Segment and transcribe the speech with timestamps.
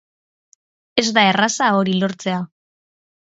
[1.01, 2.39] Ez da erraza hori lortzea.